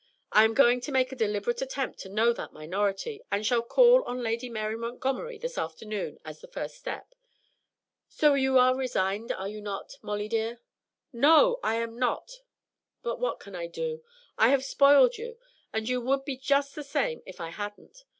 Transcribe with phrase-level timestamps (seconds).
[0.31, 4.03] I am going to make a deliberate attempt to know that minority, and shall call
[4.05, 7.13] on Lady Mary Montgomery this afternoon as the first step.
[8.09, 10.59] So you are resigned, are you not, Molly dear?"
[11.13, 12.41] "No, I am not!
[13.03, 14.03] But what can I do?
[14.39, 15.37] I have spoiled you,
[15.71, 18.03] and you would be just the same if I hadn't.